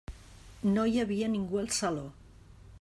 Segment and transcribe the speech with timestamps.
[0.77, 2.07] No hi havia ningú al saló.